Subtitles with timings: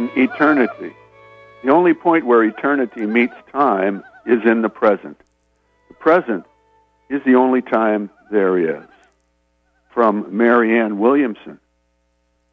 [0.00, 0.94] in eternity.
[1.62, 5.20] The only point where eternity meets time is in the present.
[5.88, 6.44] The present
[7.10, 8.86] is the only time there is.
[9.92, 11.58] From Marianne Williamson.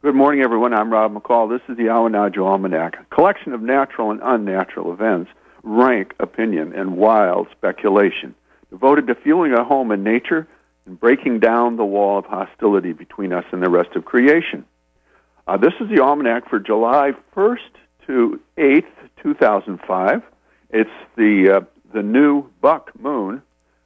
[0.00, 0.72] Good morning, everyone.
[0.72, 1.50] I'm Rob McCall.
[1.50, 5.30] This is the Awanadjo Almanac, a collection of natural and unnatural events,
[5.62, 8.34] rank opinion, and wild speculation,
[8.70, 10.46] devoted to fueling a home in nature
[10.86, 14.64] and breaking down the wall of hostility between us and the rest of creation.
[15.46, 17.58] Uh, this is the almanac for July 1st
[18.06, 18.84] to 8th,
[19.22, 20.22] 2005.
[20.70, 21.60] It's the uh,
[21.92, 23.42] the new buck moon.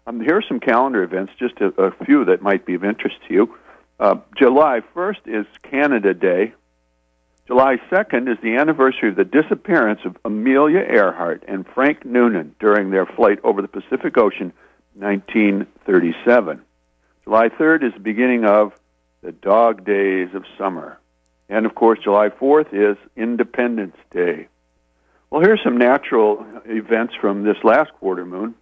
[0.06, 3.16] Um, here are some calendar events, just a, a few that might be of interest
[3.26, 3.58] to you.
[3.98, 6.54] Uh, July 1st is Canada Day.
[7.46, 12.90] July 2nd is the anniversary of the disappearance of Amelia Earhart and Frank Noonan during
[12.90, 14.52] their flight over the Pacific Ocean,
[14.94, 16.62] 1937.
[17.24, 18.72] July 3rd is the beginning of
[19.22, 20.98] the dog days of summer.
[21.48, 24.48] And of course, July 4th is Independence Day.
[25.30, 28.54] Well, here's some natural events from this last quarter moon.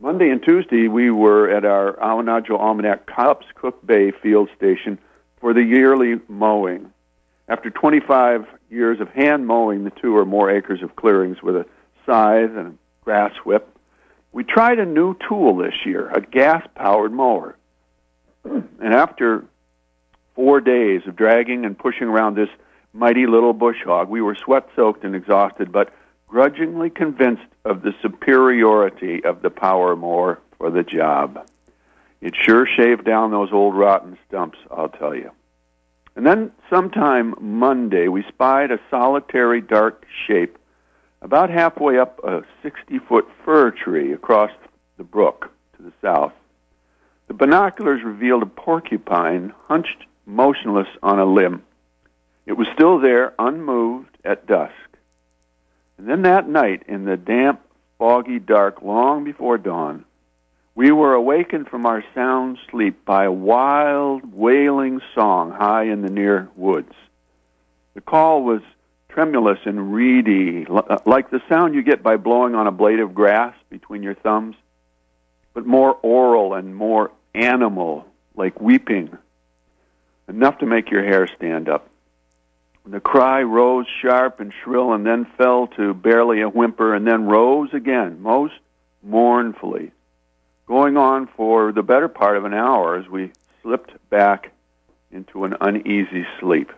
[0.00, 4.98] Monday and Tuesday, we were at our Awanadjo Almanac Cops Cook Bay field station
[5.40, 6.92] for the yearly mowing.
[7.48, 11.66] After 25 years of hand mowing the two or more acres of clearings with a
[12.06, 13.68] scythe and a grass whip,
[14.32, 17.56] we tried a new tool this year, a gas powered mower.
[18.44, 19.44] And after
[20.34, 22.48] four days of dragging and pushing around this
[22.92, 25.92] mighty little bush hog, we were sweat soaked and exhausted, but
[26.28, 31.46] grudgingly convinced of the superiority of the power mower for the job.
[32.20, 35.30] It sure shaved down those old rotten stumps, I'll tell you.
[36.14, 40.58] And then sometime Monday, we spied a solitary dark shape
[41.20, 44.50] about halfway up a 60 foot fir tree across
[44.98, 46.32] the brook to the south.
[47.28, 51.62] The binoculars revealed a porcupine hunched motionless on a limb.
[52.46, 54.72] It was still there, unmoved, at dusk.
[55.98, 57.60] And then that night, in the damp,
[57.98, 60.04] foggy dark, long before dawn,
[60.74, 66.10] we were awakened from our sound sleep by a wild, wailing song high in the
[66.10, 66.94] near woods.
[67.94, 68.62] The call was
[69.10, 73.14] tremulous and reedy, uh, like the sound you get by blowing on a blade of
[73.14, 74.56] grass between your thumbs,
[75.52, 79.16] but more oral and more animal, like weeping,
[80.32, 81.88] enough to make your hair stand up.
[82.84, 87.26] The cry rose sharp and shrill and then fell to barely a whimper and then
[87.26, 88.54] rose again, most
[89.02, 89.92] mournfully,
[90.66, 93.30] going on for the better part of an hour as we
[93.62, 94.50] slipped back
[95.12, 96.72] into an uneasy sleep.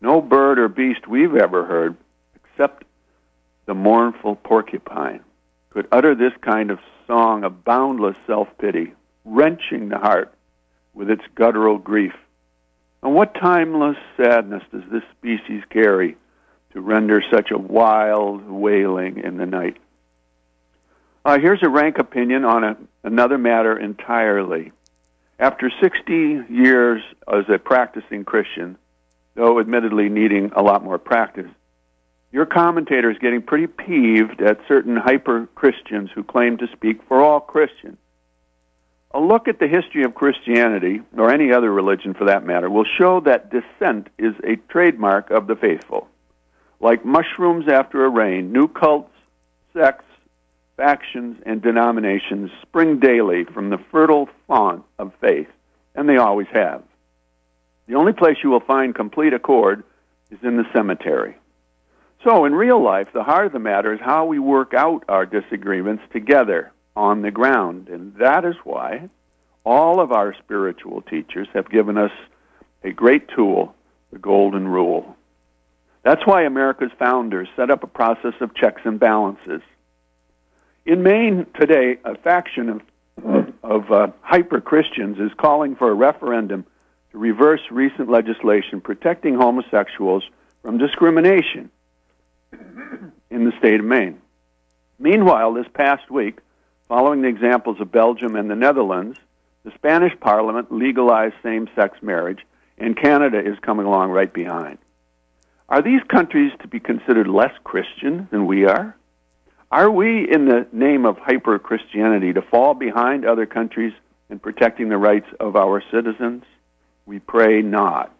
[0.00, 1.96] No bird or beast we've ever heard,
[2.34, 2.84] except
[3.66, 5.20] the mournful porcupine,
[5.70, 8.92] could utter this kind of song of boundless self pity,
[9.24, 10.34] wrenching the heart
[10.92, 12.14] with its guttural grief.
[13.02, 16.16] And what timeless sadness does this species carry
[16.72, 19.76] to render such a wild wailing in the night?
[21.24, 24.72] Uh, here's a rank opinion on a, another matter entirely.
[25.38, 26.12] After 60
[26.48, 27.02] years
[27.32, 28.76] as a practicing Christian,
[29.34, 31.50] though admittedly needing a lot more practice,
[32.30, 37.20] your commentator is getting pretty peeved at certain hyper Christians who claim to speak for
[37.20, 37.98] all Christians.
[39.14, 42.86] A look at the history of Christianity, or any other religion for that matter, will
[42.98, 46.08] show that dissent is a trademark of the faithful.
[46.80, 49.12] Like mushrooms after a rain, new cults,
[49.74, 50.06] sects,
[50.78, 55.48] factions, and denominations spring daily from the fertile font of faith,
[55.94, 56.82] and they always have.
[57.86, 59.84] The only place you will find complete accord
[60.30, 61.36] is in the cemetery.
[62.24, 65.26] So, in real life, the heart of the matter is how we work out our
[65.26, 67.88] disagreements together on the ground.
[67.88, 69.08] And that is why
[69.64, 72.12] all of our spiritual teachers have given us
[72.82, 73.74] a great tool,
[74.10, 75.16] the Golden Rule.
[76.02, 79.62] That's why America's founders set up a process of checks and balances.
[80.84, 86.66] In Maine today, a faction of, of uh, hyper Christians is calling for a referendum
[87.12, 90.24] to reverse recent legislation protecting homosexuals
[90.62, 91.70] from discrimination
[93.30, 94.20] in the state of Maine.
[94.98, 96.40] Meanwhile, this past week,
[96.92, 99.18] Following the examples of Belgium and the Netherlands,
[99.64, 102.40] the Spanish parliament legalized same sex marriage,
[102.76, 104.76] and Canada is coming along right behind.
[105.70, 108.94] Are these countries to be considered less Christian than we are?
[109.70, 113.94] Are we, in the name of hyper Christianity, to fall behind other countries
[114.28, 116.44] in protecting the rights of our citizens?
[117.06, 118.14] We pray not.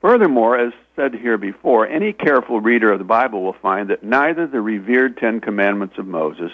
[0.00, 4.46] Furthermore, as said here before, any careful reader of the Bible will find that neither
[4.46, 6.50] the revered Ten Commandments of Moses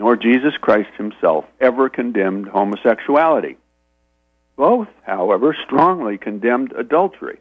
[0.00, 3.58] nor Jesus Christ himself ever condemned homosexuality.
[4.56, 7.38] Both, however, strongly condemned adultery.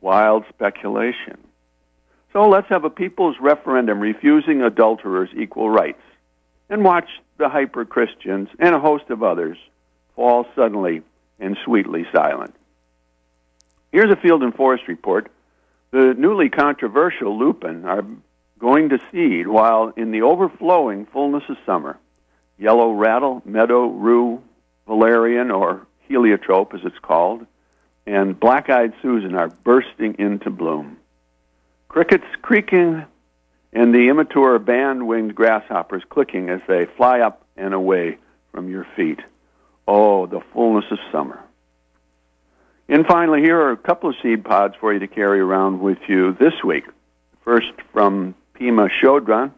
[0.00, 1.38] wild speculation.
[2.32, 6.02] So let's have a people's referendum refusing adulterers equal rights
[6.70, 9.58] and watch the hyper Christians and a host of others
[10.14, 11.02] fall suddenly
[11.40, 12.54] and sweetly silent.
[13.90, 15.32] Here's a field and forest report.
[15.90, 18.04] The newly controversial lupin are
[18.62, 21.98] going to seed while in the overflowing fullness of summer.
[22.58, 24.40] Yellow rattle, meadow rue,
[24.86, 27.44] valerian, or heliotrope as it's called,
[28.06, 30.96] and black eyed Susan are bursting into bloom.
[31.88, 33.04] Crickets creaking
[33.72, 38.18] and the immature band winged grasshoppers clicking as they fly up and away
[38.52, 39.18] from your feet.
[39.88, 41.42] Oh, the fullness of summer.
[42.88, 45.98] And finally, here are a couple of seed pods for you to carry around with
[46.06, 46.84] you this week.
[47.44, 49.52] First from Pema Chodron.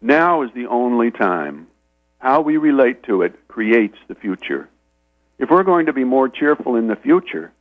[0.00, 1.68] Now is the only time.
[2.18, 4.68] How we relate to it creates the future.
[5.38, 7.52] If we're going to be more cheerful in the future,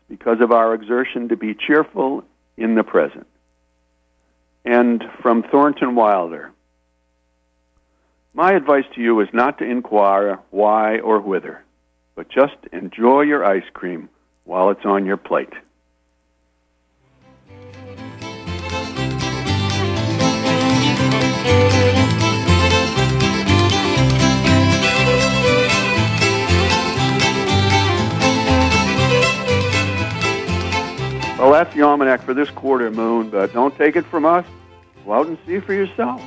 [0.00, 2.24] it's because of our exertion to be cheerful
[2.56, 3.26] in the present.
[4.64, 6.52] And from Thornton Wilder
[8.34, 11.62] My advice to you is not to inquire why or whither,
[12.14, 14.08] but just enjoy your ice cream
[14.44, 15.52] while it's on your plate.
[31.56, 34.44] That's the almanac for this quarter moon, but don't take it from us.
[35.06, 36.20] Go out and see for yourself.